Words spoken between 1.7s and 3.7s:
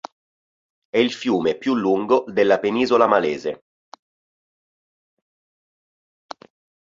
lungo della penisola malese.